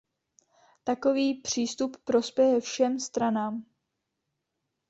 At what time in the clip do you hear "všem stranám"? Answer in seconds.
2.61-3.65